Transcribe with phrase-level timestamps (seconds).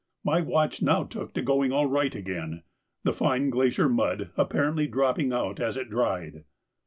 [0.23, 2.63] My watch now took to going all right again,
[3.03, 6.43] the fine glacier mud apparently dropping out as it dried.